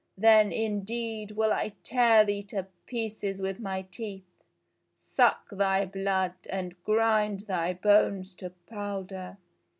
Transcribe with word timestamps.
Then, 0.17 0.51
indeed, 0.51 1.29
will 1.29 1.53
I 1.53 1.73
tear 1.83 2.25
thee 2.25 2.41
to 2.45 2.65
pieces 2.87 3.39
with 3.39 3.59
my 3.59 3.83
teeth, 3.83 4.43
suck 4.97 5.47
thy 5.51 5.85
blood, 5.85 6.33
and 6.49 6.75
grind 6.83 7.41
thy 7.41 7.73
bones 7.73 8.33
to 8.37 8.49
powder." 8.49 9.37